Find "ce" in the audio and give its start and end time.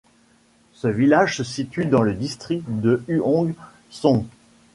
0.73-0.87